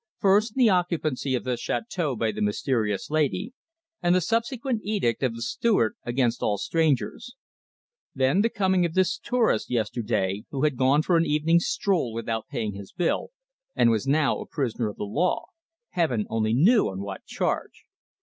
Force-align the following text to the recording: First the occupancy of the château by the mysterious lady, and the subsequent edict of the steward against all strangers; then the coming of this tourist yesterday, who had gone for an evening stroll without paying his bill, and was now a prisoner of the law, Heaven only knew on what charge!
First 0.17 0.55
the 0.55 0.67
occupancy 0.67 1.35
of 1.35 1.43
the 1.43 1.51
château 1.51 2.17
by 2.17 2.31
the 2.31 2.41
mysterious 2.41 3.11
lady, 3.11 3.53
and 4.01 4.15
the 4.15 4.19
subsequent 4.21 4.81
edict 4.83 5.21
of 5.21 5.35
the 5.35 5.43
steward 5.43 5.93
against 6.03 6.41
all 6.41 6.57
strangers; 6.57 7.35
then 8.15 8.41
the 8.41 8.49
coming 8.49 8.83
of 8.83 8.95
this 8.95 9.19
tourist 9.19 9.69
yesterday, 9.69 10.43
who 10.49 10.63
had 10.63 10.75
gone 10.75 11.03
for 11.03 11.17
an 11.17 11.25
evening 11.27 11.59
stroll 11.59 12.13
without 12.15 12.47
paying 12.49 12.73
his 12.73 12.91
bill, 12.91 13.29
and 13.75 13.91
was 13.91 14.07
now 14.07 14.39
a 14.39 14.47
prisoner 14.47 14.89
of 14.89 14.97
the 14.97 15.03
law, 15.03 15.45
Heaven 15.89 16.25
only 16.31 16.55
knew 16.55 16.89
on 16.89 17.01
what 17.01 17.23
charge! 17.25 17.83